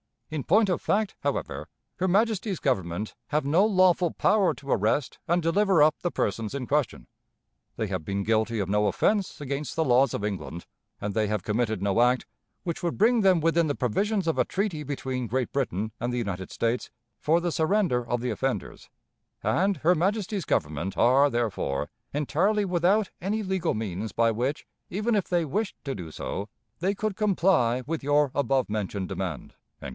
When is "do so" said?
25.93-26.47